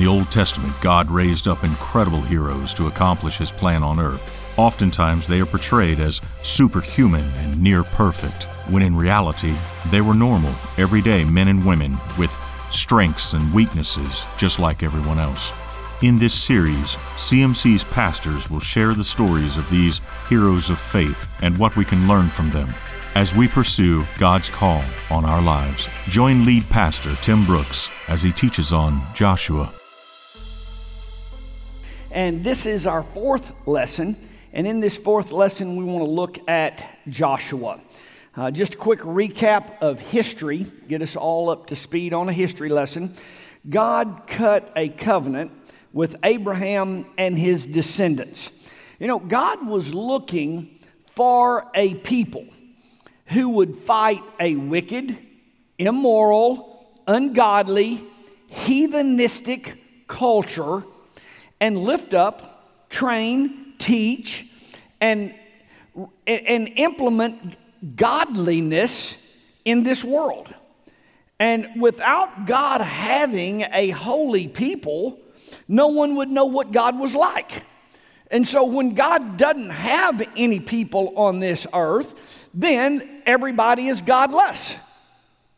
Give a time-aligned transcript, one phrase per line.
[0.00, 4.58] the Old Testament, God raised up incredible heroes to accomplish his plan on earth.
[4.58, 9.52] Oftentimes, they are portrayed as superhuman and near perfect, when in reality,
[9.90, 12.34] they were normal, everyday men and women with
[12.70, 15.52] strengths and weaknesses just like everyone else.
[16.00, 21.58] In this series, CMC's pastors will share the stories of these heroes of faith and
[21.58, 22.72] what we can learn from them
[23.16, 25.88] as we pursue God's call on our lives.
[26.08, 29.70] Join lead pastor Tim Brooks as he teaches on Joshua.
[32.20, 34.14] And this is our fourth lesson.
[34.52, 37.80] And in this fourth lesson, we want to look at Joshua.
[38.36, 42.32] Uh, just a quick recap of history, get us all up to speed on a
[42.34, 43.14] history lesson.
[43.70, 45.50] God cut a covenant
[45.94, 48.50] with Abraham and his descendants.
[48.98, 50.78] You know, God was looking
[51.16, 52.44] for a people
[53.28, 55.16] who would fight a wicked,
[55.78, 58.04] immoral, ungodly,
[58.52, 60.84] heathenistic culture
[61.60, 64.46] and lift up, train, teach,
[65.00, 65.34] and,
[66.26, 67.56] and implement
[67.96, 69.16] godliness
[69.64, 70.52] in this world.
[71.38, 75.18] And without God having a holy people,
[75.66, 77.64] no one would know what God was like.
[78.30, 82.14] And so when God doesn't have any people on this earth,
[82.54, 84.76] then everybody is godless.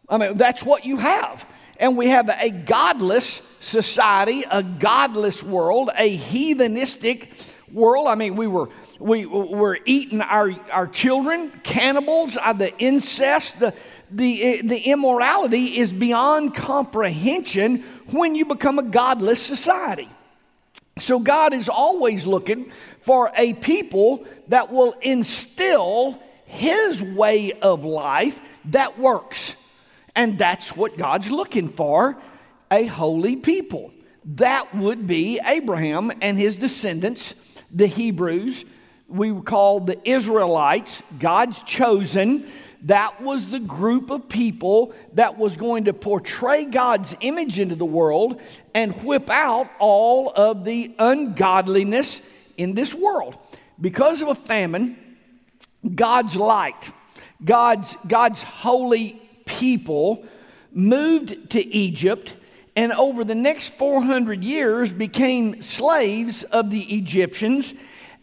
[0.09, 1.45] I mean, that's what you have.
[1.79, 7.29] And we have a godless society, a godless world, a heathenistic
[7.73, 8.09] world.
[8.09, 8.69] I mean, we were
[9.03, 13.75] we were eating our, our children, cannibals, uh, the incest, the,
[14.11, 20.09] the, the immorality is beyond comprehension when you become a godless society.
[20.99, 28.39] So, God is always looking for a people that will instill His way of life
[28.67, 29.55] that works.
[30.15, 32.17] And that's what God's looking for
[32.71, 33.93] a holy people.
[34.25, 37.35] That would be Abraham and his descendants,
[37.71, 38.65] the Hebrews.
[39.09, 42.47] We call the Israelites, God's chosen
[42.85, 47.85] that was the group of people that was going to portray God's image into the
[47.85, 48.41] world
[48.75, 52.21] and whip out all of the ungodliness
[52.57, 53.39] in this world.
[53.81, 54.97] Because of a famine,
[55.95, 56.93] God's light,
[57.45, 60.25] God's, God's holy people
[60.73, 62.35] moved to Egypt
[62.75, 67.75] and over the next 400 years became slaves of the Egyptians.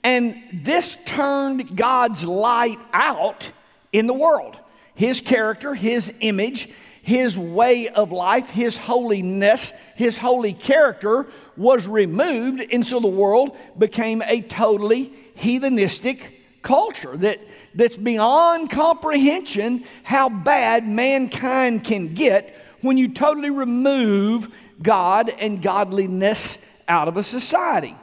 [0.04, 3.52] And this turned God's light out
[3.92, 4.58] in the world.
[4.96, 6.70] His character, His image,
[7.04, 13.56] His way of life, His holiness, His holy character was removed, and so the world
[13.78, 16.20] became a totally heathenistic
[16.62, 17.40] culture that,
[17.76, 24.48] that's beyond comprehension how bad mankind can get when you totally remove
[24.82, 26.58] God and godliness
[26.88, 27.96] out of a society.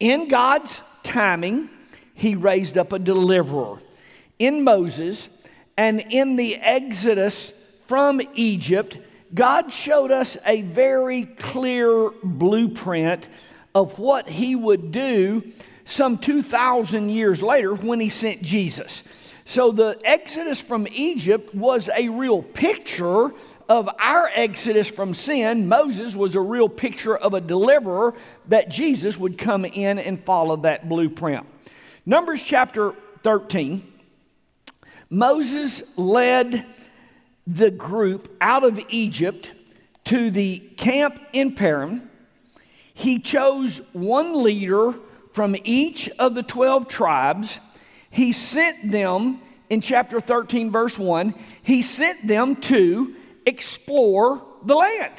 [0.00, 1.70] In God's timing,
[2.14, 3.80] He raised up a deliverer
[4.38, 5.28] in Moses
[5.76, 7.52] and in the Exodus
[7.86, 8.98] from Egypt,
[9.34, 13.28] God showed us a very clear blueprint
[13.74, 15.52] of what He would do
[15.88, 19.02] some 2,000 years later when He sent Jesus.
[19.44, 23.32] So the Exodus from Egypt was a real picture
[23.68, 25.68] of our exodus from sin.
[25.68, 28.14] Moses was a real picture of a deliverer
[28.48, 31.46] that Jesus would come in and follow that blueprint.
[32.04, 33.94] Numbers chapter 13
[35.10, 36.66] Moses led
[37.46, 39.50] the group out of Egypt
[40.04, 42.10] to the camp in Paran.
[42.92, 44.94] He chose one leader
[45.38, 47.60] from each of the 12 tribes.
[48.10, 49.40] He sent them,
[49.70, 51.32] in chapter 13, verse 1,
[51.62, 53.14] he sent them to
[53.46, 55.12] explore the land.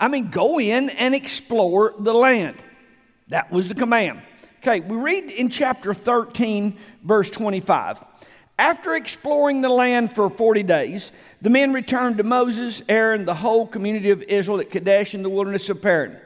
[0.00, 2.56] I mean, go in and explore the land.
[3.28, 4.22] That was the command.
[4.58, 8.02] Okay, we read in chapter 13, verse 25.
[8.58, 11.12] After exploring the land for 40 days,
[11.42, 15.30] the men returned to Moses, Aaron, the whole community of Israel at Kadesh in the
[15.30, 16.18] wilderness of Paran.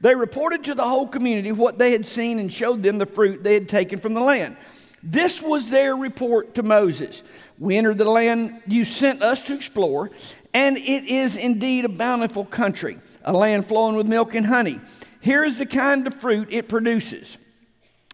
[0.00, 3.42] They reported to the whole community what they had seen and showed them the fruit
[3.42, 4.56] they had taken from the land.
[5.02, 7.22] This was their report to Moses.
[7.58, 10.10] We entered the land you sent us to explore,
[10.54, 14.80] and it is indeed a bountiful country, a land flowing with milk and honey.
[15.20, 17.38] Here is the kind of fruit it produces.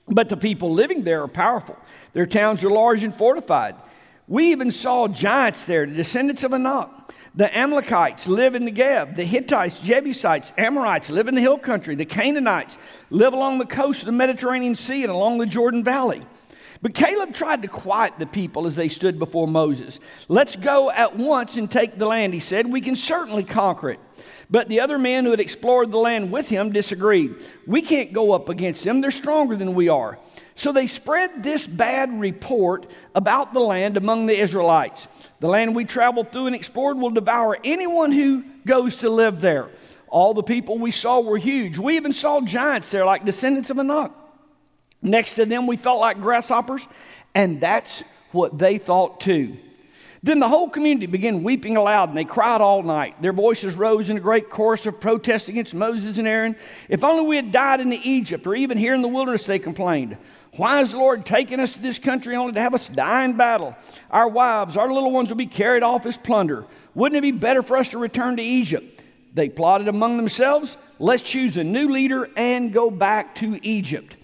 [0.06, 1.78] But the people living there are powerful.
[2.12, 3.76] Their towns are large and fortified.
[4.28, 7.03] We even saw giants there, the descendants of Anak.
[7.36, 9.16] The Amalekites live in the Negev.
[9.16, 11.96] The Hittites, Jebusites, Amorites live in the hill country.
[11.96, 12.78] The Canaanites
[13.10, 16.22] live along the coast of the Mediterranean Sea and along the Jordan Valley.
[16.80, 19.98] But Caleb tried to quiet the people as they stood before Moses.
[20.28, 22.70] Let's go at once and take the land, he said.
[22.70, 24.00] We can certainly conquer it.
[24.50, 27.34] But the other men who had explored the land with him disagreed.
[27.66, 30.18] We can't go up against them, they're stronger than we are.
[30.56, 35.08] So they spread this bad report about the land among the Israelites.
[35.40, 39.68] The land we traveled through and explored will devour anyone who goes to live there.
[40.08, 41.76] All the people we saw were huge.
[41.76, 44.12] We even saw giants there, like descendants of Anak.
[45.02, 46.86] Next to them, we felt like grasshoppers,
[47.34, 49.56] and that's what they thought too.
[50.22, 53.20] Then the whole community began weeping aloud, and they cried all night.
[53.20, 56.56] Their voices rose in a great chorus of protest against Moses and Aaron.
[56.88, 60.16] If only we had died in Egypt, or even here in the wilderness, they complained.
[60.56, 63.36] Why has the Lord taken us to this country only to have us die in
[63.36, 63.74] battle?
[64.10, 66.64] Our wives, our little ones will be carried off as plunder.
[66.94, 69.02] Wouldn't it be better for us to return to Egypt?
[69.34, 74.16] They plotted among themselves, let's choose a new leader and go back to Egypt.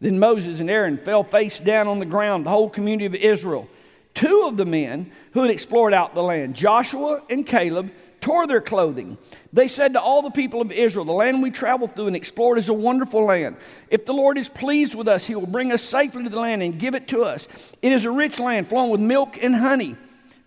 [0.00, 3.68] Then Moses and Aaron fell face down on the ground, the whole community of Israel.
[4.14, 7.90] Two of the men who had explored out the land, Joshua and Caleb,
[8.26, 9.16] tore their clothing.
[9.52, 12.58] They said to all the people of Israel, The land we traveled through and explored
[12.58, 13.54] is a wonderful land.
[13.88, 16.60] If the Lord is pleased with us, he will bring us safely to the land
[16.60, 17.46] and give it to us.
[17.82, 19.94] It is a rich land flowing with milk and honey.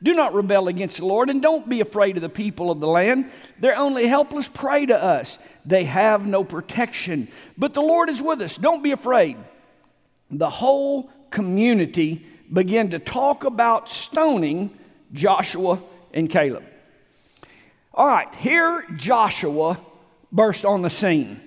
[0.03, 2.87] Do not rebel against the Lord and don't be afraid of the people of the
[2.87, 3.31] land.
[3.59, 5.37] They're only helpless prey to us.
[5.65, 7.29] They have no protection.
[7.57, 8.57] But the Lord is with us.
[8.57, 9.37] Don't be afraid.
[10.29, 14.77] The whole community began to talk about stoning
[15.13, 15.81] Joshua
[16.13, 16.65] and Caleb.
[17.93, 19.79] All right, here Joshua
[20.31, 21.41] burst on the scene.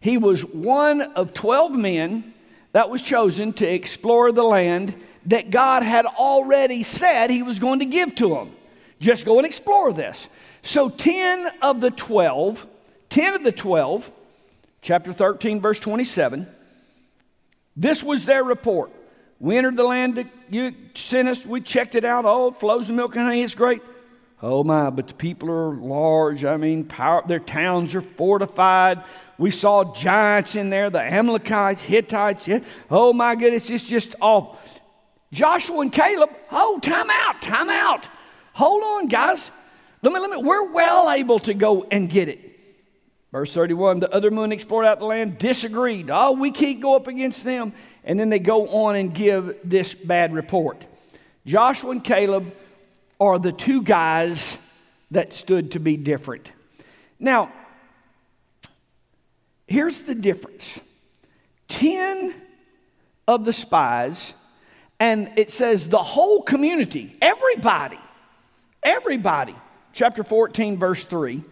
[0.00, 2.34] He was one of 12 men
[2.72, 4.94] that was chosen to explore the land
[5.26, 8.52] that God had already said he was going to give to them.
[9.00, 10.28] Just go and explore this.
[10.62, 12.66] So 10 of the 12,
[13.10, 14.10] 10 of the 12,
[14.82, 16.46] chapter 13, verse 27,
[17.76, 18.90] this was their report.
[19.38, 21.44] We entered the land that you sent us.
[21.44, 22.24] We checked it out.
[22.24, 23.42] Oh, it flows of milk and honey.
[23.42, 23.82] It's great.
[24.42, 26.44] Oh my, but the people are large.
[26.44, 29.02] I mean, power, their towns are fortified.
[29.38, 32.48] We saw giants in there, the Amalekites, Hittites.
[32.90, 34.58] Oh my goodness, it's just all.
[35.32, 38.08] Joshua and Caleb, oh, time out, time out.
[38.52, 39.50] Hold on, guys.
[40.02, 42.46] Let me, let me, we're well able to go and get it.
[43.32, 46.10] Verse 31 the other men explored out the land, disagreed.
[46.12, 47.72] Oh, we can't go up against them.
[48.04, 50.84] And then they go on and give this bad report.
[51.44, 52.54] Joshua and Caleb
[53.20, 54.58] are the two guys
[55.10, 56.48] that stood to be different.
[57.18, 57.52] Now,
[59.66, 60.80] here's the difference
[61.68, 62.34] 10
[63.26, 64.32] of the spies,
[65.00, 67.98] and it says the whole community, everybody,
[68.82, 69.54] everybody,
[69.92, 71.42] chapter 14, verse 3.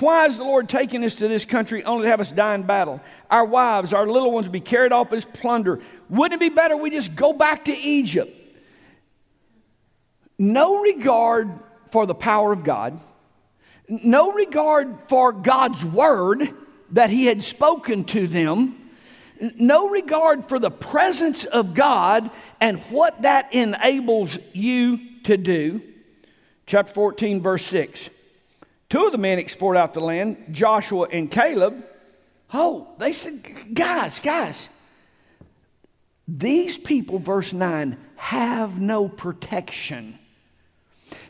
[0.00, 2.62] Why is the Lord taking us to this country only to have us die in
[2.62, 3.00] battle?
[3.30, 5.80] Our wives, our little ones be carried off as plunder.
[6.08, 8.37] Wouldn't it be better we just go back to Egypt?
[10.38, 11.50] No regard
[11.90, 13.00] for the power of God,
[13.88, 16.54] no regard for God's word
[16.92, 18.90] that He had spoken to them,
[19.40, 22.30] no regard for the presence of God
[22.60, 25.82] and what that enables you to do.
[26.66, 28.10] Chapter 14, verse 6.
[28.88, 31.84] Two of the men explored out the land, Joshua and Caleb.
[32.52, 34.68] Oh, they said, guys, guys,
[36.26, 40.17] these people, verse 9, have no protection.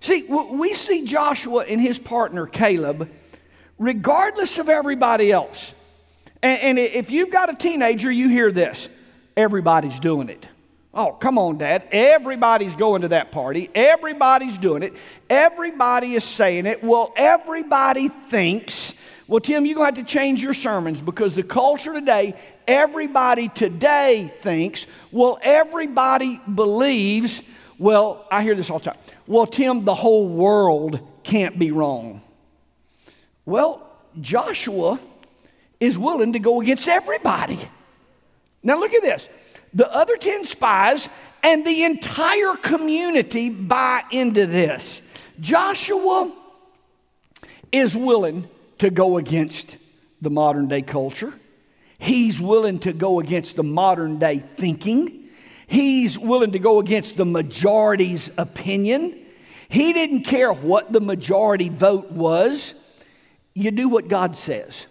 [0.00, 3.11] See, we see Joshua and his partner Caleb,
[3.78, 5.75] regardless of everybody else.
[6.43, 8.88] And, if you've got a teenager, you hear this
[9.37, 10.47] everybody's doing it.
[10.93, 11.87] Oh, come on, Dad.
[11.93, 13.71] Everybody's going to that party.
[13.75, 14.95] Everybody's doing it.
[15.28, 16.83] Everybody is saying it.
[16.83, 18.95] Well, everybody thinks.
[19.28, 22.35] Well, Tim, you're going to have to change your sermons because the culture today,
[22.67, 27.43] everybody today thinks, well, everybody believes.
[27.79, 28.99] Well, I hear this all the time.
[29.27, 32.23] Well, Tim, the whole world can't be wrong.
[33.45, 33.87] Well,
[34.21, 35.01] Joshua
[35.81, 37.59] is willing to go against everybody.
[38.63, 39.29] Now, look at this
[39.75, 41.09] the other 10 spies
[41.43, 45.01] and the entire community buy into this.
[45.41, 46.33] Joshua
[47.71, 49.77] is willing to go against
[50.21, 51.33] the modern day culture.
[51.99, 55.28] He's willing to go against the modern day thinking.
[55.69, 59.27] He's willing to go against the majority's opinion.
[59.69, 62.73] He didn't care what the majority vote was.
[63.53, 64.87] You do what God says.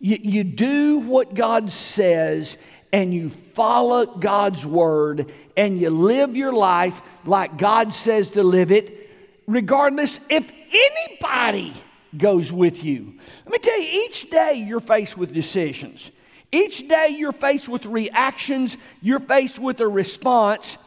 [0.00, 2.56] You, you do what God says,
[2.92, 8.72] and you follow God's word and you live your life like God says to live
[8.72, 9.08] it,
[9.46, 11.72] regardless if anybody
[12.18, 13.14] goes with you.
[13.44, 16.10] Let me tell you, each day you're faced with decisions.
[16.56, 20.78] Each day you're faced with reactions, you're faced with a response.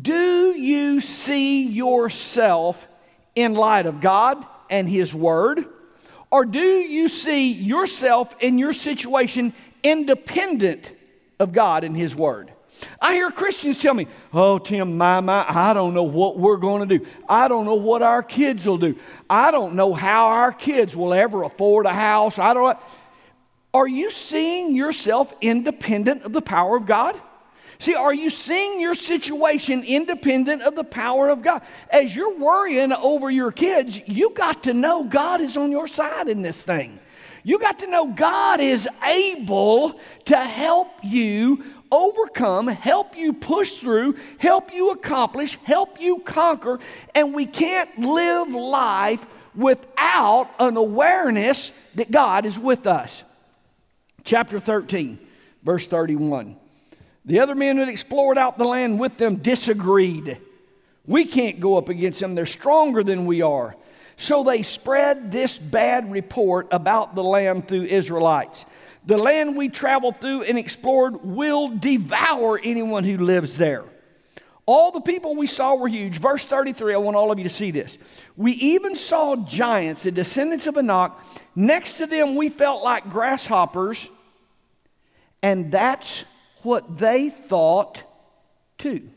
[0.00, 2.86] Do you see yourself
[3.34, 5.66] in light of God and His Word?
[6.30, 10.92] Or do you see yourself in your situation independent
[11.40, 12.52] of God and His Word?
[13.00, 16.88] I hear Christians tell me, Oh, Tim, my, my, I don't know what we're going
[16.88, 17.04] to do.
[17.28, 18.94] I don't know what our kids will do.
[19.28, 22.38] I don't know how our kids will ever afford a house.
[22.38, 22.78] I don't
[23.74, 27.20] Are you seeing yourself independent of the power of God?
[27.78, 31.62] See, are you seeing your situation independent of the power of God?
[31.90, 36.28] As you're worrying over your kids, you got to know God is on your side
[36.28, 37.00] in this thing.
[37.44, 44.16] You got to know God is able to help you overcome, help you push through,
[44.38, 46.78] help you accomplish, help you conquer.
[47.16, 49.26] And we can't live life
[49.56, 53.24] without an awareness that God is with us.
[54.24, 55.18] Chapter 13,
[55.62, 56.56] verse 31.
[57.24, 60.38] The other men that explored out the land with them disagreed.
[61.06, 63.76] We can't go up against them, they're stronger than we are.
[64.16, 68.64] So they spread this bad report about the land through Israelites.
[69.04, 73.84] The land we traveled through and explored will devour anyone who lives there.
[74.64, 76.18] All the people we saw were huge.
[76.18, 77.98] Verse 33, I want all of you to see this.
[78.36, 81.12] We even saw giants, the descendants of Anak.
[81.56, 84.08] Next to them, we felt like grasshoppers,
[85.42, 86.24] and that's
[86.62, 88.00] what they thought
[88.78, 89.08] too.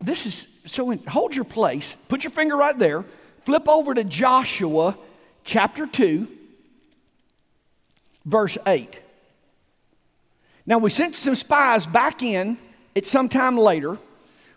[0.00, 3.04] This is so, in, hold your place, put your finger right there,
[3.44, 4.96] flip over to Joshua
[5.42, 6.28] chapter 2,
[8.26, 9.00] verse 8.
[10.66, 12.58] Now, we sent some spies back in
[12.96, 13.98] at some time later.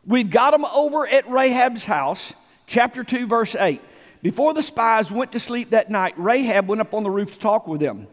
[0.07, 2.33] We've got them over at Rahab's house,
[2.65, 3.81] chapter 2, verse 8.
[4.23, 7.39] Before the spies went to sleep that night, Rahab went up on the roof to
[7.39, 8.07] talk with them.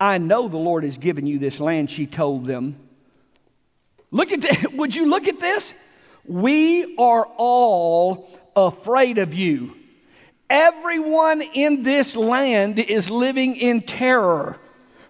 [0.00, 2.76] I know the Lord has given you this land, she told them.
[4.10, 4.72] Look at that.
[4.76, 5.74] Would you look at this?
[6.24, 9.74] We are all afraid of you.
[10.50, 14.58] Everyone in this land is living in terror.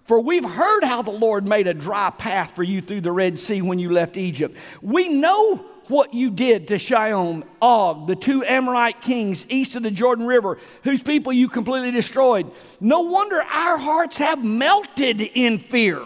[0.09, 3.39] For we've heard how the Lord made a dry path for you through the Red
[3.39, 4.57] Sea when you left Egypt.
[4.81, 9.91] We know what you did to Sihon, Og, the two Amorite kings east of the
[9.91, 12.49] Jordan River, whose people you completely destroyed.
[12.79, 16.01] No wonder our hearts have melted in fear.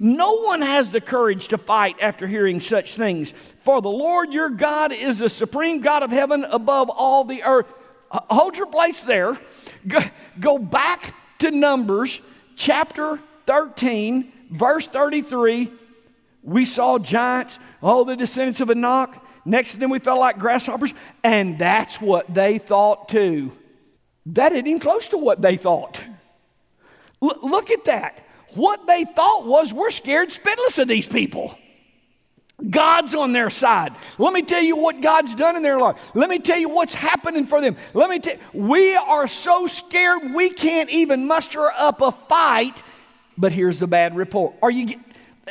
[0.00, 3.32] No one has the courage to fight after hearing such things.
[3.62, 7.72] For the Lord your God is the supreme God of heaven above all the earth.
[8.10, 9.38] Hold your place there.
[9.86, 10.00] Go,
[10.40, 12.20] go back to Numbers
[12.56, 15.72] chapter 13, verse 33.
[16.42, 19.20] We saw giants, all the descendants of Anak.
[19.44, 23.52] Next to them, we felt like grasshoppers, and that's what they thought too.
[24.26, 26.02] That isn't even close to what they thought.
[27.22, 28.26] L- look at that.
[28.54, 31.58] What they thought was, we're scared spitless of these people.
[32.70, 33.94] God's on their side.
[34.16, 36.00] Let me tell you what God's done in their life.
[36.14, 37.76] Let me tell you what's happening for them.
[37.94, 42.82] Let me tell we are so scared we can't even muster up a fight.
[43.36, 44.54] But here's the bad report.
[44.62, 44.94] Are you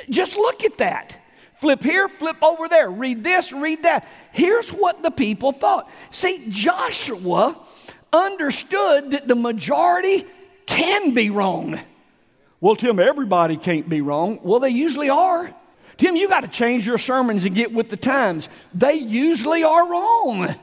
[0.10, 1.20] just look at that.
[1.60, 2.90] Flip here, flip over there.
[2.90, 4.08] Read this, read that.
[4.32, 5.90] Here's what the people thought.
[6.12, 7.58] See, Joshua
[8.12, 10.26] understood that the majority
[10.66, 11.80] can be wrong.
[12.60, 14.40] Well, Tim, everybody can't be wrong.
[14.44, 15.54] Well, they usually are.
[15.98, 18.50] Tim, you got to change your sermons and get with the times.
[18.74, 20.56] They usually are wrong.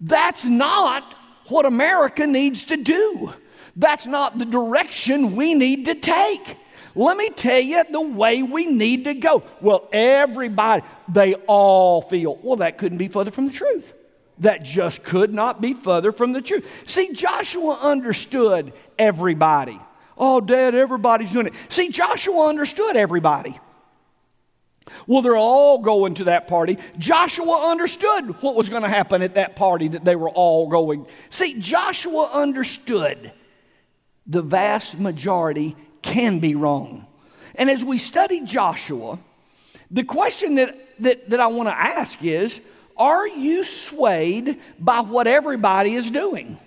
[0.00, 1.14] That's not
[1.48, 3.32] what America needs to do.
[3.76, 6.56] That's not the direction we need to take.
[6.94, 9.42] Let me tell you the way we need to go.
[9.60, 13.92] Well, everybody, they all feel, well, that couldn't be further from the truth.
[14.38, 16.84] That just could not be further from the truth.
[16.86, 19.78] See, Joshua understood everybody.
[20.16, 21.54] Oh, Dad, everybody's doing it.
[21.68, 23.58] See, Joshua understood everybody.
[25.06, 26.78] Well, they're all going to that party.
[26.96, 31.06] Joshua understood what was going to happen at that party that they were all going.
[31.28, 33.32] See, Joshua understood
[34.26, 37.06] the vast majority can be wrong.
[37.54, 39.18] And as we study Joshua,
[39.90, 42.60] the question that, that, that I want to ask is
[42.96, 46.58] Are you swayed by what everybody is doing?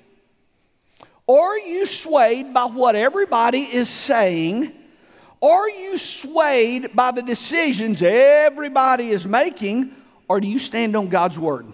[1.28, 4.74] Are you swayed by what everybody is saying?
[5.42, 9.96] Are you swayed by the decisions everybody is making?
[10.28, 11.68] Or do you stand on God's word?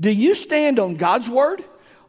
[0.00, 1.62] Do you stand on God's word?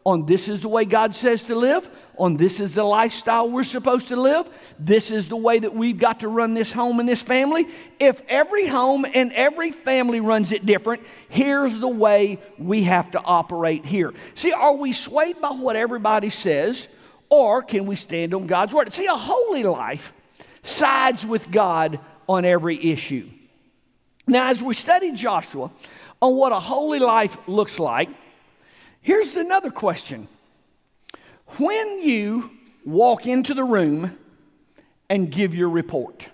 [0.06, 1.90] On this is the way God says to live?
[2.18, 4.48] on this is the lifestyle we're supposed to live.
[4.80, 7.68] This is the way that we've got to run this home and this family.
[8.00, 13.22] If every home and every family runs it different, here's the way we have to
[13.22, 14.14] operate here.
[14.36, 16.88] See, are we swayed by what everybody says,
[17.30, 18.94] or can we stand on God's word?
[18.94, 20.14] See, a holy life
[20.64, 23.30] sides with God on every issue.
[24.28, 25.72] Now, as we study Joshua
[26.22, 28.10] on what a holy life looks like,
[29.06, 30.28] here's another question.
[31.58, 32.50] When you
[32.84, 34.18] walk into the room
[35.10, 36.28] and give your report,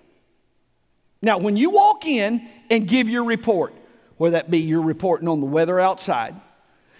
[1.24, 3.72] now, when you walk in and give your report,
[4.16, 6.34] whether that be you're reporting on the weather outside,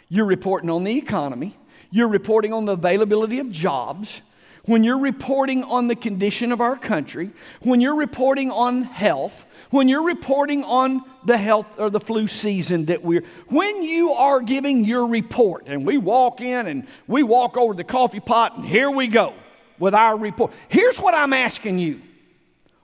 [0.08, 1.56] you're reporting on the economy,
[1.90, 4.22] you're reporting on the availability of jobs,
[4.64, 7.30] when you're reporting on the condition of our country,
[7.62, 12.86] when you're reporting on health, when you're reporting on the health or the flu season
[12.86, 17.56] that we're, when you are giving your report, and we walk in and we walk
[17.56, 19.34] over the coffee pot, and here we go
[19.78, 20.52] with our report.
[20.68, 22.00] Here's what I'm asking you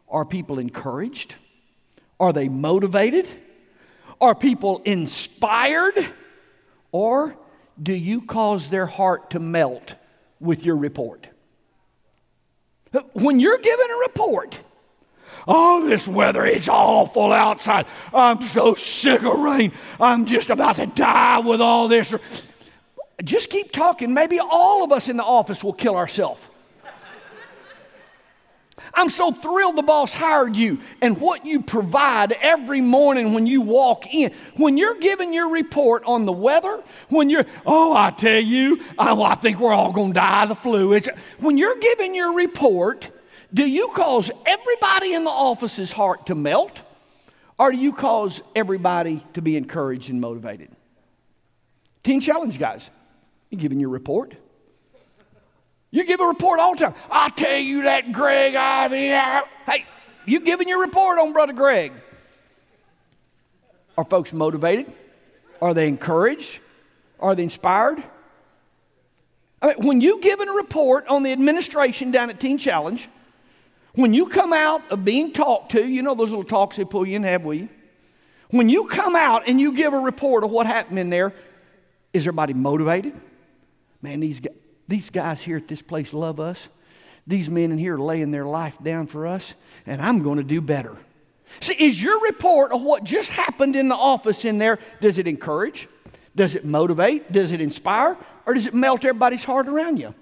[0.08, 1.36] Are people encouraged?
[2.18, 3.28] Are they motivated?
[4.20, 5.94] Are people inspired?
[6.90, 7.36] Or
[7.80, 9.94] do you cause their heart to melt
[10.40, 11.28] with your report?
[13.12, 14.58] When you're given a report,
[15.46, 17.86] oh, this weather, it's awful outside.
[18.12, 19.72] I'm so sick of rain.
[20.00, 22.14] I'm just about to die with all this.
[23.24, 24.14] Just keep talking.
[24.14, 26.40] Maybe all of us in the office will kill ourselves.
[28.94, 33.60] I'm so thrilled the boss hired you and what you provide every morning when you
[33.60, 34.32] walk in.
[34.56, 39.12] When you're giving your report on the weather, when you're, oh, I tell you, I,
[39.12, 40.92] well, I think we're all going to die of the flu.
[40.92, 41.08] It's,
[41.38, 43.10] when you're giving your report,
[43.52, 46.82] do you cause everybody in the office's heart to melt
[47.58, 50.70] or do you cause everybody to be encouraged and motivated?
[52.04, 52.88] Teen Challenge, guys.
[53.50, 54.34] you're giving your report?
[55.90, 56.94] You give a report all the time.
[57.10, 59.10] I tell you that Greg, I mean,
[59.66, 59.86] hey,
[60.26, 61.92] you giving your report on Brother Greg.
[63.96, 64.92] Are folks motivated?
[65.60, 66.58] Are they encouraged?
[67.18, 68.02] Are they inspired?
[69.60, 73.08] I mean, when you give a report on the administration down at Teen Challenge,
[73.94, 77.06] when you come out of being talked to, you know those little talks they pull
[77.06, 77.68] you in have, we?
[78.50, 81.34] When you come out and you give a report of what happened in there,
[82.12, 83.20] is everybody motivated?
[84.00, 84.54] Man, these guys,
[84.88, 86.68] these guys here at this place love us.
[87.26, 89.52] These men in here are laying their life down for us,
[89.86, 90.96] and I'm going to do better.
[91.60, 95.28] See, is your report of what just happened in the office in there, does it
[95.28, 95.88] encourage?
[96.34, 97.30] Does it motivate?
[97.30, 98.16] Does it inspire?
[98.46, 100.14] Or does it melt everybody's heart around you?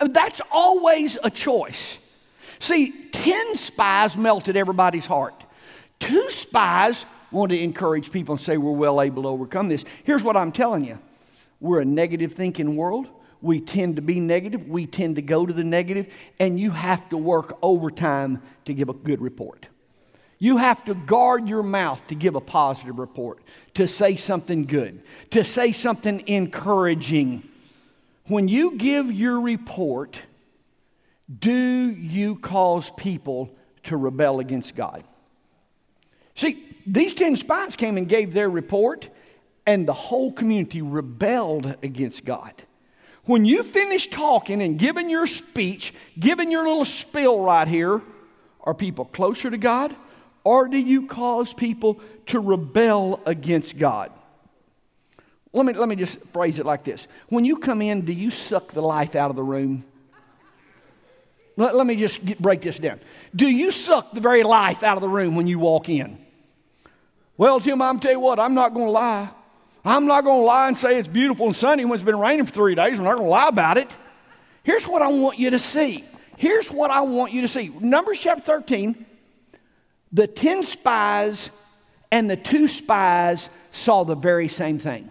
[0.00, 1.98] And that's always a choice.
[2.58, 5.44] See, 10 spies melted everybody's heart.
[5.98, 9.84] Two spies want to encourage people and say we're well able to overcome this.
[10.04, 10.98] Here's what I'm telling you
[11.60, 13.08] we're a negative thinking world
[13.42, 16.06] we tend to be negative, we tend to go to the negative,
[16.38, 19.66] and you have to work overtime to give a good report.
[20.38, 23.42] You have to guard your mouth to give a positive report,
[23.74, 27.48] to say something good, to say something encouraging.
[28.26, 30.18] When you give your report,
[31.38, 35.04] do you cause people to rebel against God?
[36.34, 39.08] See, these 10 spies came and gave their report,
[39.66, 42.52] and the whole community rebelled against God.
[43.24, 48.02] When you finish talking and giving your speech, giving your little spill right here,
[48.62, 49.94] are people closer to God
[50.44, 54.10] or do you cause people to rebel against God?
[55.52, 57.06] Let me, let me just phrase it like this.
[57.28, 59.84] When you come in, do you suck the life out of the room?
[61.56, 63.00] Let, let me just get, break this down.
[63.36, 66.18] Do you suck the very life out of the room when you walk in?
[67.36, 69.30] Well, Tim, I'm tell you what, I'm not going to lie.
[69.84, 72.46] I'm not going to lie and say it's beautiful and sunny when it's been raining
[72.46, 72.98] for three days.
[72.98, 73.96] I'm not going to lie about it.
[74.62, 76.04] Here's what I want you to see.
[76.36, 77.68] Here's what I want you to see.
[77.80, 79.06] Numbers chapter 13,
[80.12, 81.50] the 10 spies
[82.10, 85.10] and the two spies saw the very same thing.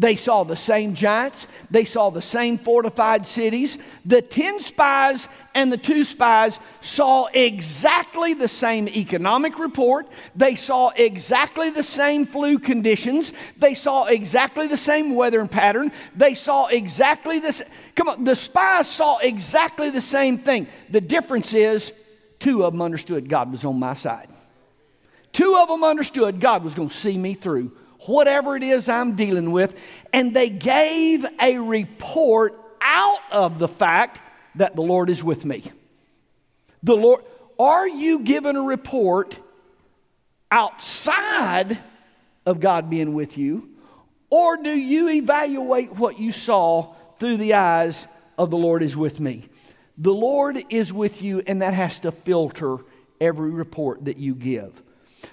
[0.00, 1.46] They saw the same giants.
[1.70, 3.76] They saw the same fortified cities.
[4.06, 10.08] The 10 spies and the two spies saw exactly the same economic report.
[10.34, 13.34] They saw exactly the same flu conditions.
[13.58, 15.92] They saw exactly the same weather pattern.
[16.16, 17.60] They saw exactly this.
[17.94, 20.66] Come on, the spies saw exactly the same thing.
[20.88, 21.92] The difference is
[22.38, 24.28] two of them understood God was on my side.
[25.34, 27.72] Two of them understood God was going to see me through
[28.06, 29.78] whatever it is I'm dealing with.
[30.12, 34.20] And they gave a report out of the fact
[34.56, 35.64] that the Lord is with me.
[36.82, 37.24] The Lord,
[37.58, 39.38] are you given a report
[40.50, 41.78] outside
[42.46, 43.68] of God being with you?
[44.30, 48.06] Or do you evaluate what you saw through the eyes
[48.38, 49.48] of the Lord is with me?
[49.98, 52.78] The Lord is with you, and that has to filter
[53.20, 54.82] every report that you give.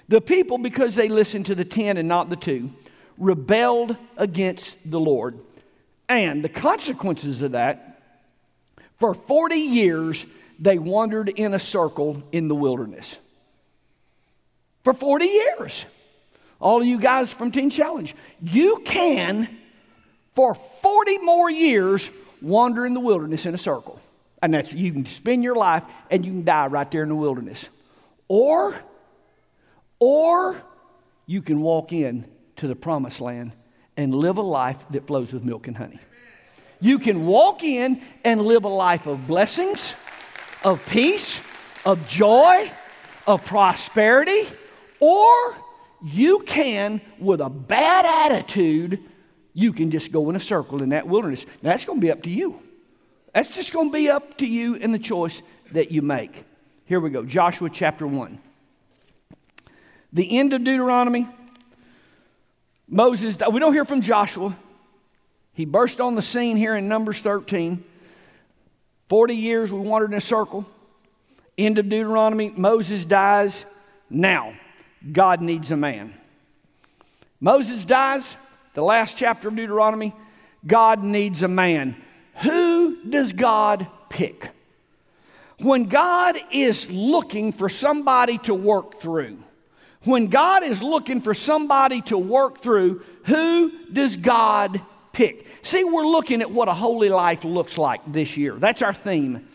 [0.08, 2.70] The people, because they listened to the 10 and not the two,
[3.18, 5.38] rebelled against the Lord.
[6.08, 8.02] And the consequences of that,
[8.98, 10.24] for 40 years,
[10.58, 13.18] they wandered in a circle in the wilderness
[14.88, 15.84] for 40 years.
[16.60, 19.46] All of you guys from Teen Challenge, you can,
[20.34, 22.08] for 40 more years,
[22.40, 24.00] wander in the wilderness in a circle.
[24.40, 27.14] And that's, you can spend your life and you can die right there in the
[27.14, 27.68] wilderness.
[28.28, 28.74] Or,
[29.98, 30.60] or
[31.26, 33.52] you can walk in to the promised land
[33.96, 35.98] and live a life that flows with milk and honey.
[36.80, 39.94] You can walk in and live a life of blessings,
[40.62, 41.40] of peace,
[41.84, 42.70] of joy,
[43.26, 44.48] of prosperity,
[45.00, 45.56] or
[46.02, 49.02] you can, with a bad attitude,
[49.54, 51.44] you can just go in a circle in that wilderness.
[51.62, 52.60] Now, that's going to be up to you.
[53.34, 56.44] That's just going to be up to you and the choice that you make.
[56.84, 58.40] Here we go Joshua chapter 1.
[60.12, 61.28] The end of Deuteronomy.
[62.88, 64.56] Moses, we don't hear from Joshua.
[65.52, 67.84] He burst on the scene here in Numbers 13.
[69.08, 70.66] 40 years we wandered in a circle.
[71.56, 73.64] End of Deuteronomy, Moses dies.
[74.08, 74.54] Now,
[75.12, 76.14] God needs a man.
[77.40, 78.36] Moses dies,
[78.74, 80.14] the last chapter of Deuteronomy.
[80.66, 81.96] God needs a man.
[82.42, 84.50] Who does God pick?
[85.58, 89.38] When God is looking for somebody to work through,
[90.04, 94.80] when God is looking for somebody to work through, who does God
[95.12, 95.46] pick?
[95.62, 98.54] See, we're looking at what a holy life looks like this year.
[98.54, 99.48] That's our theme.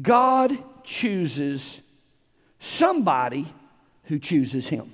[0.00, 1.80] God chooses
[2.60, 3.46] somebody
[4.04, 4.92] who chooses him.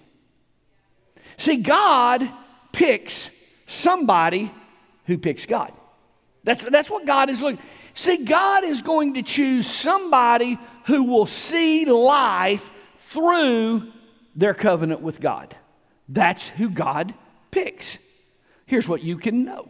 [1.36, 2.28] See, God
[2.72, 3.30] picks
[3.66, 4.52] somebody
[5.06, 5.72] who picks God.
[6.44, 7.62] That's, that's what God is looking.
[7.94, 13.92] See, God is going to choose somebody who will see life through
[14.34, 15.56] their covenant with God.
[16.08, 17.14] That's who God
[17.50, 17.98] picks.
[18.66, 19.68] Here's what you can know.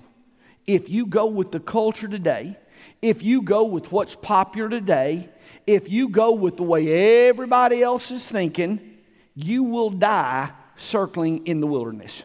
[0.66, 2.56] If you go with the culture today,
[3.02, 5.28] if you go with what's popular today,
[5.66, 8.98] if you go with the way everybody else is thinking,
[9.34, 12.22] you will die circling in the wilderness.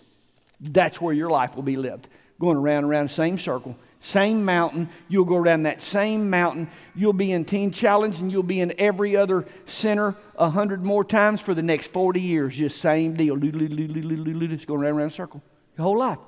[0.60, 2.08] That's where your life will be lived.
[2.40, 4.90] Going around and around the same circle, same mountain.
[5.08, 6.70] You'll go around that same mountain.
[6.96, 11.04] You'll be in Teen Challenge and you'll be in every other center a hundred more
[11.04, 12.56] times for the next 40 years.
[12.56, 13.36] Just same deal.
[13.36, 15.42] Just going around around a circle
[15.78, 16.20] your whole life.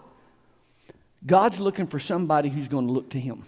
[1.26, 3.46] God's looking for somebody who's going to look to Him.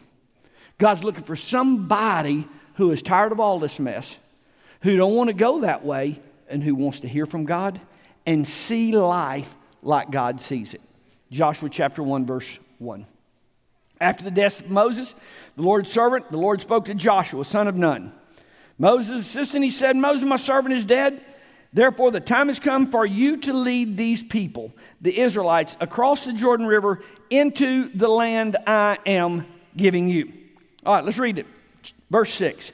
[0.78, 4.18] God's looking for somebody who is tired of all this mess,
[4.82, 7.80] who don't want to go that way, and who wants to hear from God
[8.26, 10.82] and see life like God sees it.
[11.32, 13.06] Joshua chapter 1, verse 1.
[14.02, 15.14] After the death of Moses,
[15.56, 18.14] the Lord's servant, the Lord spoke to Joshua, son of Nun.
[18.78, 21.24] Moses' assistant, he said, Moses, my servant, is dead.
[21.72, 26.34] Therefore, the time has come for you to lead these people, the Israelites, across the
[26.34, 30.32] Jordan River into the land I am giving you.
[30.86, 31.48] All right, let's read it.
[32.12, 32.72] Verse 6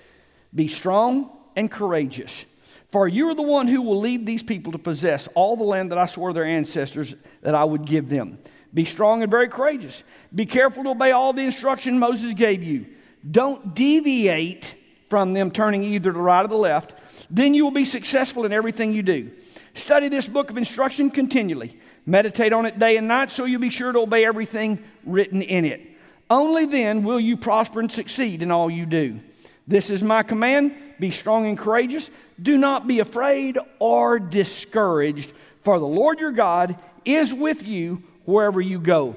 [0.53, 2.45] Be strong and courageous.
[2.91, 5.91] For you are the one who will lead these people to possess all the land
[5.91, 8.39] that I swore their ancestors that I would give them.
[8.73, 10.03] Be strong and very courageous.
[10.33, 12.85] Be careful to obey all the instruction Moses gave you.
[13.29, 14.75] Don't deviate
[15.09, 16.93] from them, turning either to the right or the left.
[17.31, 19.31] Then you will be successful in everything you do.
[19.73, 21.77] Study this book of instruction continually.
[22.05, 25.65] Meditate on it day and night so you'll be sure to obey everything written in
[25.65, 25.81] it.
[26.29, 29.19] Only then will you prosper and succeed in all you do.
[29.67, 32.09] This is my command be strong and courageous.
[32.41, 35.31] Do not be afraid or discouraged,
[35.63, 39.15] for the Lord your God is with you wherever you go.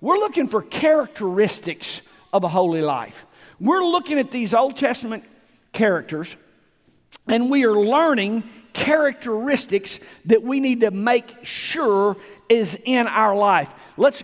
[0.00, 3.24] We're looking for characteristics of a holy life.
[3.60, 5.24] We're looking at these Old Testament
[5.72, 6.36] characters
[7.26, 12.16] and we are learning characteristics that we need to make sure
[12.48, 13.70] is in our life.
[13.96, 14.22] Let's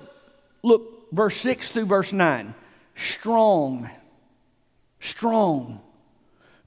[0.63, 2.55] look verse 6 through verse 9.
[2.97, 3.89] Strong,
[5.01, 5.81] strong,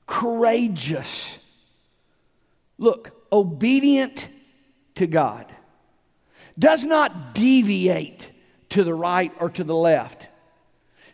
[0.08, 1.38] courageous.
[2.78, 4.28] Look, obedient
[4.96, 5.54] to God.
[6.58, 8.28] Does not deviate
[8.70, 10.28] to the right or to the left.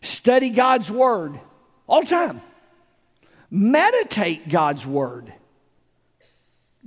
[0.02, 1.40] Study God's word
[1.88, 2.42] all the time.
[3.52, 5.34] Meditate God's word.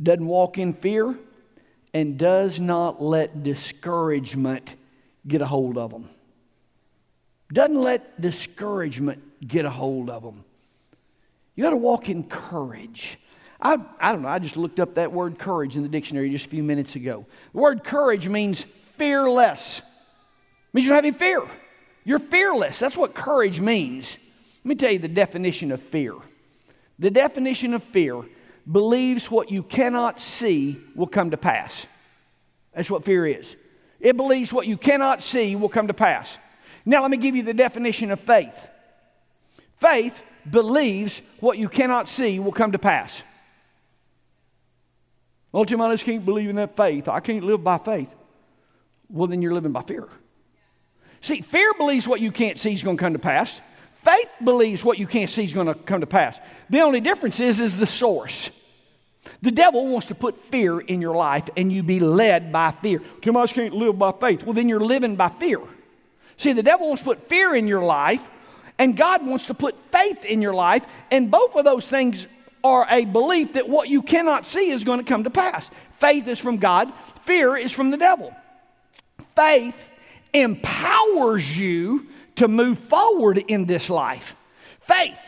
[0.01, 1.19] Doesn't walk in fear
[1.93, 4.75] and does not let discouragement
[5.27, 6.09] get a hold of them.
[7.53, 10.45] Doesn't let discouragement get a hold of them.
[11.55, 13.19] You got to walk in courage.
[13.63, 16.47] I, I don't know, I just looked up that word courage in the dictionary just
[16.47, 17.25] a few minutes ago.
[17.53, 18.67] The word courage means
[18.99, 19.79] fearless.
[19.79, 19.85] It
[20.75, 21.43] means you don't have any fear.
[22.05, 22.81] You're fearless.
[22.81, 24.19] That's what courage means.
[24.65, 26.15] Let me tell you the definition of fear.
[26.99, 28.25] The definition of fear
[28.71, 31.87] believes what you cannot see will come to pass.
[32.75, 33.55] That's what fear is.
[34.01, 36.37] It believes what you cannot see will come to pass.
[36.85, 38.69] Now, let me give you the definition of faith.
[39.79, 40.21] Faith
[40.51, 43.23] believes what you cannot see will come to pass.
[45.53, 47.09] Well, Tim, I just can't believe in that faith.
[47.09, 48.09] I can't live by faith.
[49.11, 50.09] Well, then you're living by fear.
[51.21, 53.61] See, fear believes what you can't see is going to come to pass.
[54.03, 56.39] Faith believes what you can't see is going to come to pass.
[56.71, 58.51] The only difference is, is the source.
[59.43, 63.01] The devil wants to put fear in your life and you be led by fear.
[63.01, 64.43] I just can't live by faith.
[64.43, 65.61] Well, then you're living by fear.
[66.39, 68.29] See, the devil wants to put fear in your life,
[68.79, 72.27] and God wants to put faith in your life, and both of those things
[72.65, 75.69] are a belief that what you cannot see is going to come to pass.
[75.99, 78.35] Faith is from God, fear is from the devil.
[79.35, 79.77] Faith
[80.33, 84.37] empowers you to move forward in this life.
[84.81, 85.19] Faith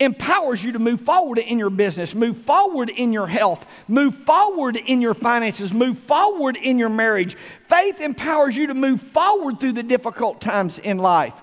[0.00, 4.76] empowers you to move forward in your business, move forward in your health, move forward
[4.76, 7.36] in your finances, move forward in your marriage.
[7.68, 11.34] Faith empowers you to move forward through the difficult times in life.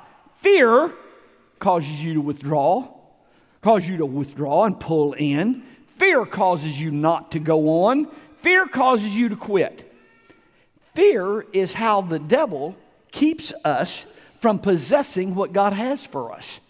[0.42, 0.92] Fear
[1.60, 2.88] causes you to withdraw,
[3.68, 5.62] causes you to withdraw and pull in.
[5.98, 8.08] Fear causes you not to go on.
[8.38, 9.94] Fear causes you to quit.
[10.96, 12.78] Fear is how the devil
[13.12, 14.06] keeps us
[14.40, 16.62] from possessing what God has for us.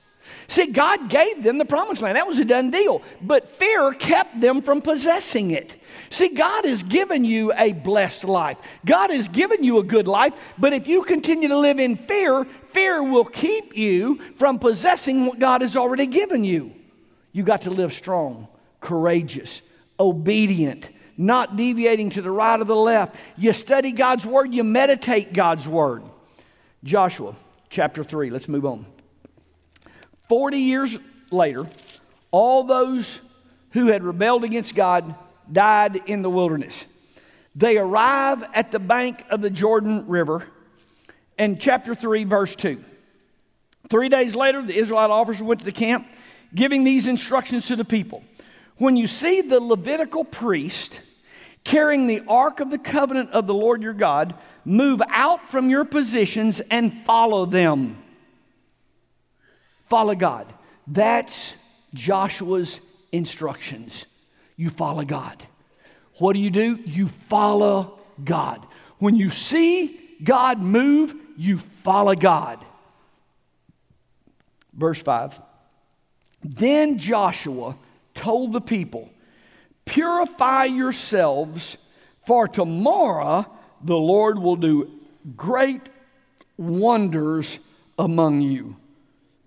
[0.48, 2.18] See, God gave them the promised land.
[2.18, 3.04] That was a done deal.
[3.22, 5.76] But fear kept them from possessing it.
[6.10, 8.58] See, God has given you a blessed life.
[8.88, 10.34] God has given you a good life.
[10.58, 15.38] But if you continue to live in fear, fear will keep you from possessing what
[15.38, 16.74] God has already given you.
[17.32, 18.48] You got to live strong,
[18.80, 19.62] courageous,
[20.00, 23.16] obedient, not deviating to the right or the left.
[23.38, 26.04] You study God's word, you meditate God's word.
[26.84, 27.36] Joshua
[27.70, 28.86] chapter 3, let's move on.
[30.30, 30.98] 40 years
[31.32, 31.68] later,
[32.32, 33.22] all those
[33.72, 35.16] who had rebelled against God
[35.52, 36.86] died in the wilderness.
[37.56, 40.46] They arrive at the bank of the Jordan River,
[41.38, 42.84] and chapter 3, verse 2.
[43.90, 46.08] Three days later, the Israelite officers went to the camp,
[46.54, 48.24] giving these instructions to the people.
[48.78, 51.00] When you see the Levitical priest
[51.64, 55.84] carrying the ark of the covenant of the Lord your God, move out from your
[55.84, 57.98] positions and follow them.
[59.90, 60.54] Follow God.
[60.86, 61.54] That's
[61.94, 62.80] Joshua's
[63.12, 64.06] instructions.
[64.56, 65.46] You follow God.
[66.20, 66.76] What do you do?
[66.86, 68.66] You follow God.
[69.00, 72.64] When you see God move, you follow God.
[74.74, 75.40] Verse 5.
[76.48, 77.76] Then Joshua
[78.14, 79.10] told the people,
[79.86, 81.78] Purify yourselves,
[82.26, 83.46] for tomorrow
[83.84, 84.92] the Lord will do
[85.36, 85.82] great
[86.58, 87.60] wonders
[88.00, 88.76] among you.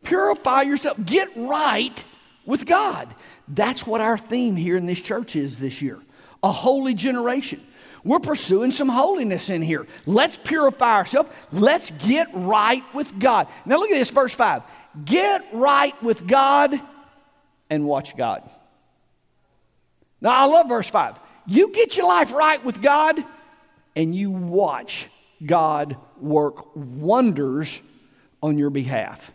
[0.03, 0.99] Purify yourself.
[1.05, 2.05] Get right
[2.47, 3.15] with God.
[3.49, 6.01] That's what our theme here in this church is this year
[6.43, 7.61] a holy generation.
[8.03, 9.87] We're pursuing some holiness in here.
[10.07, 11.29] Let's purify ourselves.
[11.53, 13.49] Let's get right with God.
[13.67, 14.63] Now, look at this, verse 5.
[15.05, 16.81] Get right with God
[17.71, 18.49] and watch God.
[20.21, 21.17] Now, I love verse 5.
[21.47, 23.25] You get your life right with God
[23.97, 25.07] and you watch
[25.45, 27.81] God work wonders
[28.43, 29.33] on your behalf.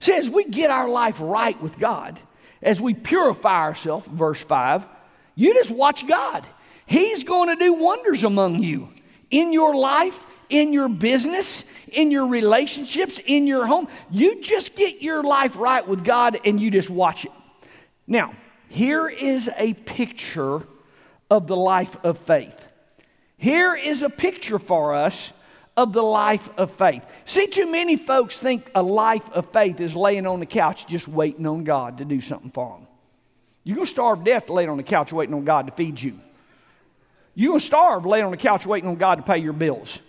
[0.00, 2.20] See, as we get our life right with God,
[2.62, 4.86] as we purify ourselves, verse 5,
[5.34, 6.46] you just watch God.
[6.86, 8.88] He's going to do wonders among you
[9.30, 13.88] in your life, in your business, in your relationships, in your home.
[14.10, 17.32] You just get your life right with God and you just watch it.
[18.06, 18.34] Now,
[18.68, 20.62] here is a picture
[21.30, 22.66] of the life of faith.
[23.36, 25.32] Here is a picture for us
[25.76, 27.02] of the life of faith.
[27.24, 31.08] See, too many folks think a life of faith is laying on the couch just
[31.08, 32.86] waiting on God to do something for them.
[33.64, 36.00] You're going to starve to death laying on the couch waiting on God to feed
[36.00, 36.20] you.
[37.34, 40.00] You're going to starve laying on the couch waiting on God to pay your bills.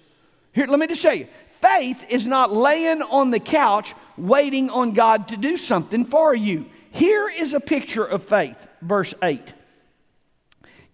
[0.56, 1.28] Here, let me just show you.
[1.60, 6.66] faith is not laying on the couch waiting on God to do something for you.
[6.92, 9.54] Here is a picture of faith, verse 8.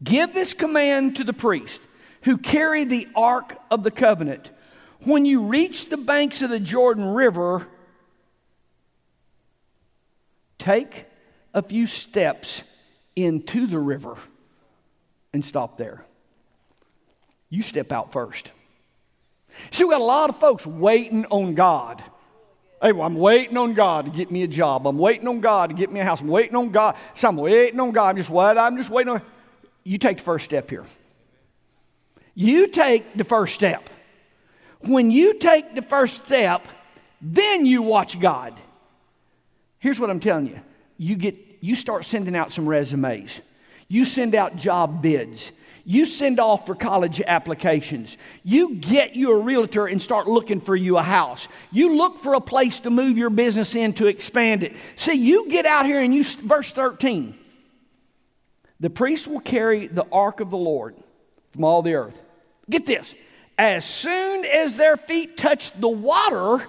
[0.04, 1.80] Give this command to the priest
[2.24, 4.50] who carry the ark of the covenant
[5.04, 7.67] when you reach the banks of the Jordan River,
[10.58, 11.06] take
[11.54, 12.63] a few steps
[13.15, 14.15] into the river
[15.34, 16.04] and stop there.
[17.50, 18.52] You step out first.
[19.72, 22.04] See, we got a lot of folks waiting on God.
[22.82, 24.88] Hey, well, I'm waiting on God to get me a job.
[24.88, 26.22] I'm waiting on God to get me a house.
[26.22, 26.96] I'm waiting on God.
[27.16, 28.10] So I'm waiting on God.
[28.10, 28.58] I'm just what?
[28.58, 29.22] I'm just waiting on.
[29.84, 30.86] You take the first step here.
[32.34, 33.90] You take the first step.
[34.80, 36.68] When you take the first step,
[37.22, 38.60] then you watch God.
[39.78, 40.60] Here's what I'm telling you.
[40.98, 43.42] You get you start sending out some resumes.
[43.88, 45.52] You send out job bids.
[45.84, 48.17] You send off for college applications.
[48.44, 51.48] You get you a realtor and start looking for you a house.
[51.72, 54.74] You look for a place to move your business in to expand it.
[54.96, 57.38] See, you get out here and you, verse 13,
[58.80, 60.96] the priest will carry the ark of the Lord
[61.52, 62.15] from all the earth.
[62.70, 63.13] Get this.
[63.58, 66.67] As soon as their feet touch the water,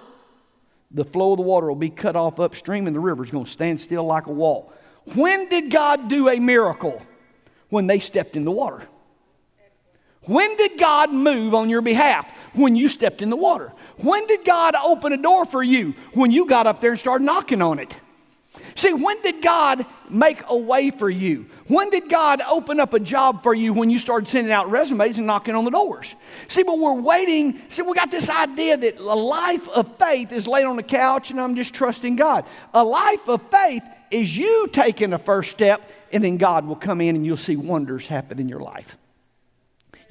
[0.91, 3.45] the flow of the water will be cut off upstream and the river is going
[3.45, 4.71] to stand still like a wall.
[5.15, 7.01] When did God do a miracle?
[7.69, 8.87] When they stepped in the water.
[10.25, 12.29] When did God move on your behalf?
[12.53, 13.71] When you stepped in the water.
[13.97, 15.95] When did God open a door for you?
[16.13, 17.93] When you got up there and started knocking on it.
[18.75, 21.47] See, when did God make a way for you?
[21.67, 25.17] When did God open up a job for you when you started sending out resumes
[25.17, 26.15] and knocking on the doors?
[26.47, 27.61] See, but we're waiting.
[27.69, 31.31] See, we got this idea that a life of faith is laid on the couch
[31.31, 32.45] and I'm just trusting God.
[32.73, 37.01] A life of faith is you taking a first step and then God will come
[37.01, 38.97] in and you'll see wonders happen in your life.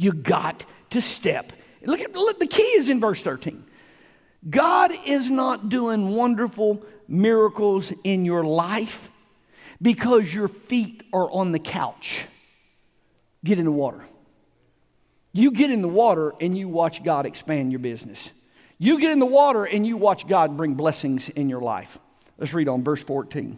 [0.02, 1.52] You got to step.
[1.84, 3.64] Look at look, the key is in verse 13.
[4.50, 9.10] God is not doing wonderful miracles in your life
[9.80, 12.26] because your feet are on the couch.
[13.44, 14.00] Get in the water.
[15.32, 18.30] You get in the water and you watch God expand your business.
[18.78, 21.96] You get in the water and you watch God bring blessings in your life.
[22.38, 23.56] Let's read on verse 14.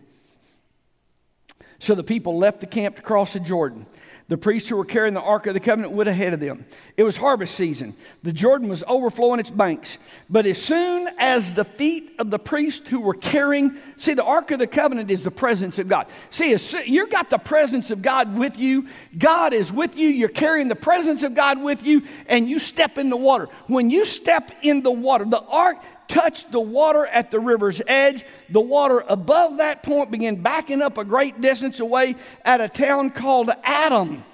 [1.78, 3.86] So the people left the camp to cross the Jordan.
[4.28, 6.64] The priests who were carrying the Ark of the Covenant went ahead of them.
[6.96, 7.94] It was harvest season.
[8.22, 9.98] The Jordan was overflowing its banks.
[10.30, 14.50] But as soon as the feet of the priests who were carrying, see, the Ark
[14.50, 16.06] of the Covenant is the presence of God.
[16.30, 16.56] See,
[16.86, 18.86] you've got the presence of God with you.
[19.18, 20.08] God is with you.
[20.08, 23.48] You're carrying the presence of God with you, and you step in the water.
[23.66, 25.76] When you step in the water, the Ark,
[26.08, 28.24] touched the water at the river's edge.
[28.50, 33.10] The water above that point began backing up a great distance away at a town
[33.10, 34.24] called Adam.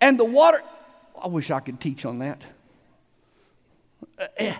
[0.00, 0.62] And the water,
[1.20, 2.40] I wish I could teach on that.
[4.18, 4.54] Uh, eh,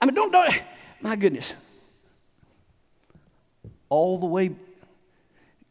[0.00, 0.54] I mean, don't, don't,
[1.00, 1.52] my goodness.
[3.88, 4.50] All the way,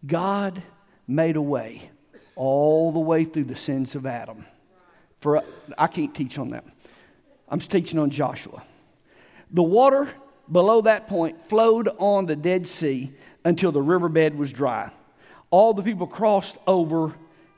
[0.05, 0.61] God
[1.07, 1.89] made a way
[2.35, 4.45] all the way through the sins of Adam.
[5.21, 5.43] For
[5.77, 6.65] I can't teach on that.
[7.49, 8.63] I'm teaching on Joshua.
[9.51, 10.09] The water
[10.51, 13.11] below that point flowed on the Dead Sea
[13.43, 14.91] until the riverbed was dry.
[15.51, 17.13] All the people crossed over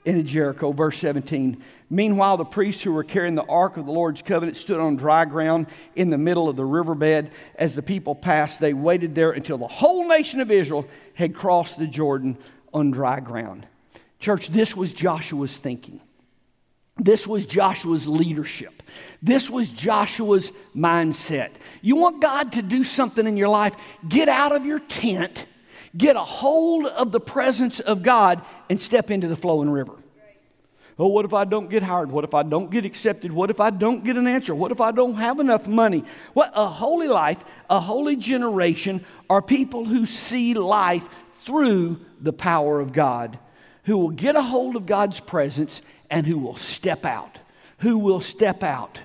[0.06, 1.62] into Jericho, verse 17.
[1.90, 5.26] Meanwhile, the priests who were carrying the ark of the Lord's covenant stood on dry
[5.26, 7.32] ground in the middle of the riverbed.
[7.56, 11.78] As the people passed, they waited there until the whole nation of Israel had crossed
[11.78, 12.38] the Jordan
[12.74, 13.68] on dry ground.
[14.20, 16.00] Church, this was Joshua's thinking.
[17.00, 18.84] This was Joshua's leadership.
[19.22, 21.52] This was Joshua's mindset.
[21.82, 23.76] You want God to do something in your life,
[24.08, 25.46] get out of your tent,
[25.96, 29.94] get a hold of the presence of God, and step into the flowing river.
[31.00, 32.10] Oh, what if I don't get hired?
[32.10, 33.32] What if I don't get accepted?
[33.32, 34.56] What if I don't get an answer?
[34.56, 36.04] What if I don't have enough money?
[36.34, 37.38] What a holy life,
[37.70, 41.08] a holy generation are people who see life
[41.46, 43.38] through the power of God,
[43.84, 47.40] who will get a hold of God's presence and who will step out.
[47.80, 49.00] Who will step out.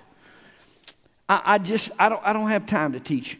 [1.29, 3.39] I, I just, I don't, I don't have time to teach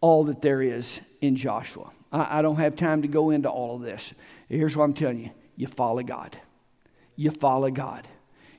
[0.00, 1.90] all that there is in Joshua.
[2.12, 4.12] I, I don't have time to go into all of this.
[4.48, 6.38] Here's what I'm telling you you follow God.
[7.16, 8.06] You follow God.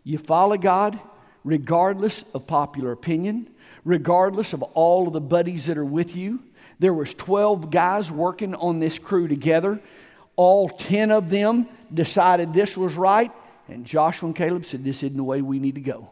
[0.03, 0.99] You follow God
[1.43, 3.49] regardless of popular opinion,
[3.85, 6.41] regardless of all of the buddies that are with you.
[6.79, 9.79] There was 12 guys working on this crew together.
[10.35, 13.31] All 10 of them decided this was right
[13.67, 16.09] and Joshua and Caleb said, This isn't the way we need to go.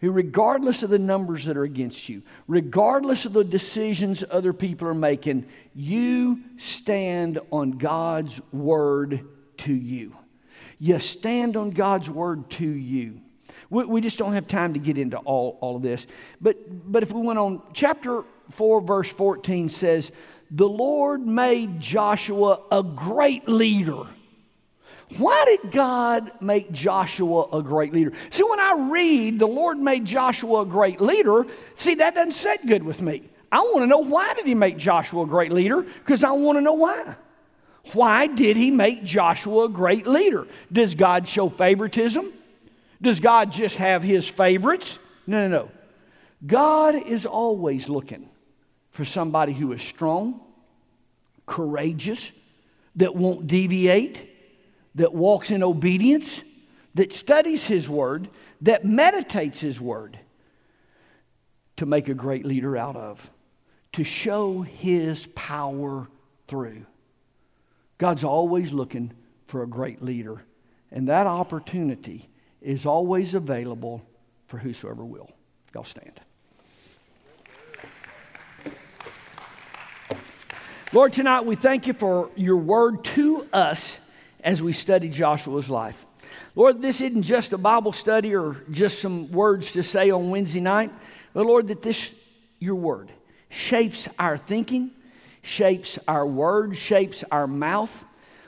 [0.00, 4.94] Regardless of the numbers that are against you, regardless of the decisions other people are
[4.94, 9.26] making, you stand on God's word
[9.58, 10.14] to you.
[10.78, 13.20] You stand on God's word to you.
[13.70, 16.06] We, we just don't have time to get into all, all of this.
[16.40, 16.56] But,
[16.90, 20.12] but if we went on, chapter 4, verse 14 says,
[20.52, 24.04] The Lord made Joshua a great leader
[25.16, 28.12] why did God make Joshua a great leader?
[28.30, 32.66] See, when I read the Lord made Joshua a great leader, see, that doesn't sit
[32.66, 33.22] good with me.
[33.50, 35.82] I want to know why did he make Joshua a great leader?
[35.82, 37.16] Because I want to know why.
[37.94, 40.46] Why did he make Joshua a great leader?
[40.70, 42.32] Does God show favoritism?
[43.00, 44.98] Does God just have his favorites?
[45.26, 45.70] No, no, no.
[46.46, 48.28] God is always looking
[48.90, 50.40] for somebody who is strong,
[51.46, 52.32] courageous,
[52.96, 54.27] that won't deviate,
[54.98, 56.42] that walks in obedience,
[56.94, 58.28] that studies His Word,
[58.60, 60.18] that meditates His Word
[61.76, 63.30] to make a great leader out of,
[63.92, 66.08] to show His power
[66.48, 66.84] through.
[67.96, 69.12] God's always looking
[69.46, 70.42] for a great leader,
[70.90, 72.28] and that opportunity
[72.60, 74.02] is always available
[74.48, 75.30] for whosoever will.
[75.74, 76.20] Y'all stand.
[80.92, 84.00] Lord, tonight we thank you for your word to us
[84.48, 86.06] as we study Joshua's life.
[86.54, 90.62] Lord, this isn't just a Bible study or just some words to say on Wednesday
[90.62, 90.90] night,
[91.34, 92.10] but Lord, that this,
[92.58, 93.12] your word,
[93.50, 94.90] shapes our thinking,
[95.42, 97.92] shapes our words, shapes our mouth.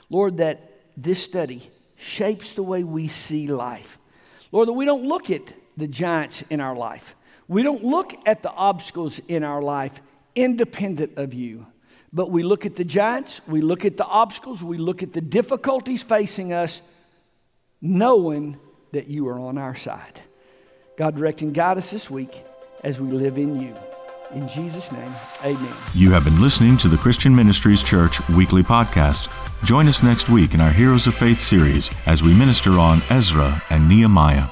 [0.09, 3.99] Lord, that this study shapes the way we see life.
[4.51, 7.15] Lord, that we don't look at the giants in our life,
[7.47, 10.01] we don't look at the obstacles in our life
[10.33, 11.67] independent of you.
[12.13, 15.21] But we look at the giants, we look at the obstacles, we look at the
[15.21, 16.81] difficulties facing us,
[17.81, 18.57] knowing
[18.91, 20.19] that you are on our side.
[20.97, 22.43] God, direct and guide us this week
[22.83, 23.75] as we live in you.
[24.33, 25.11] In Jesus' name,
[25.43, 25.73] amen.
[25.93, 29.29] You have been listening to the Christian Ministries Church weekly podcast.
[29.65, 33.61] Join us next week in our Heroes of Faith series as we minister on Ezra
[33.69, 34.47] and Nehemiah.